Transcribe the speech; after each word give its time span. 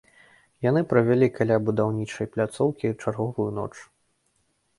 Яны 0.69 0.81
правялі 0.93 1.27
каля 1.37 1.57
будаўнічай 1.67 2.31
пляцоўкі 2.33 2.93
чарговую 3.01 3.47
ноч. 3.61 3.71